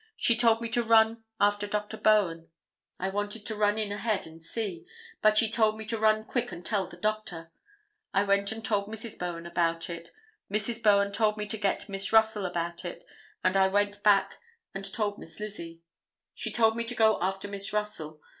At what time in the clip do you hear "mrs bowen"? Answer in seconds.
8.87-9.45, 10.51-11.11